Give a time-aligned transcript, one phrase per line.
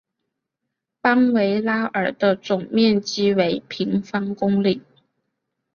[0.99, 4.81] 邦维拉尔的总面积为平方公里。